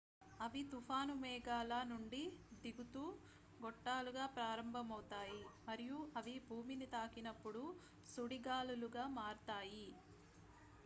[0.39, 2.21] "అవి తుఫాను మేఘాల నుండి
[2.63, 3.03] దిగుతూ
[3.59, 7.63] గొట్టాలుగా ప్రారంభమవుతాయి మరియు అవి భూమిని తాకినప్పుడు
[8.05, 9.87] "సుడిగాలులు""గా మారుతాయి.